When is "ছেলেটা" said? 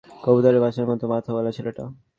1.57-1.83